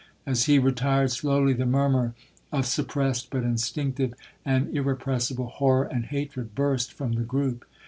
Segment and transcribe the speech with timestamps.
[0.25, 2.15] '—As he retired slowly, the murmur
[2.51, 7.61] of suppressed but instinctive and irrepressible horror and hatred burst from the groupe.